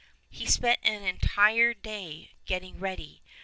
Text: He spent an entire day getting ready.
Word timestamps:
He 0.31 0.47
spent 0.47 0.79
an 0.81 1.03
entire 1.03 1.75
day 1.75 2.31
getting 2.47 2.79
ready. 2.79 3.21